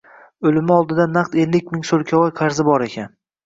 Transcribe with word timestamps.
O‘limi 0.51 0.73
oldidan 0.75 1.13
naq 1.19 1.39
ellik 1.43 1.71
ming 1.77 1.87
so‘lkavoy 1.93 2.35
qarzi 2.43 2.69
bor 2.73 2.91
ekan. 2.91 3.17